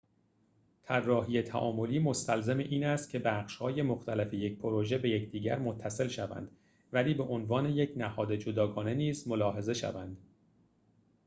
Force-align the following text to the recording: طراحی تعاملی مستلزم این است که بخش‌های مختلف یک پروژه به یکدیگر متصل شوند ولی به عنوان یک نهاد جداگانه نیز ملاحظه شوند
طراحی 0.83 1.41
تعاملی 1.41 1.99
مستلزم 1.99 2.57
این 2.57 2.83
است 2.85 3.09
که 3.09 3.19
بخش‌های 3.19 3.81
مختلف 3.81 4.33
یک 4.33 4.57
پروژه 4.57 4.97
به 4.97 5.09
یکدیگر 5.09 5.59
متصل 5.59 6.07
شوند 6.07 6.51
ولی 6.93 7.13
به 7.13 7.23
عنوان 7.23 7.65
یک 7.73 7.93
نهاد 7.95 8.35
جداگانه 8.35 8.93
نیز 8.93 9.27
ملاحظه 9.27 9.73
شوند 9.73 10.17